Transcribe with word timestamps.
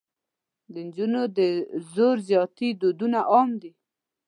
د 0.73 0.73
نجونو 0.87 1.21
د 1.37 1.39
زور 1.93 2.15
زیاتي 2.29 2.69
ودونه 2.81 3.19
عام 3.31 3.49
دي. 3.61 3.71